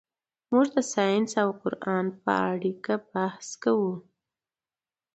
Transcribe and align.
موږ 0.51 0.67
د 0.75 0.77
ساینس 0.93 1.31
او 1.43 1.49
قرآن 1.61 2.05
په 2.23 2.31
اړیکه 2.53 2.93
بحث 3.11 3.47
کوو. 3.63 3.93